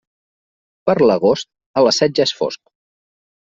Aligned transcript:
Per 0.91 0.95
l'agost, 1.03 1.49
a 1.83 1.87
les 1.89 2.03
set 2.03 2.19
ja 2.21 2.29
és 2.31 2.37
fosc. 2.41 2.63